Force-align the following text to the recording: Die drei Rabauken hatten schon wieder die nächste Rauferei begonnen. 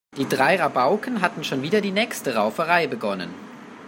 Die 0.17 0.27
drei 0.27 0.55
Rabauken 0.55 1.21
hatten 1.21 1.43
schon 1.43 1.61
wieder 1.61 1.79
die 1.79 1.91
nächste 1.91 2.33
Rauferei 2.33 2.87
begonnen. 2.87 3.31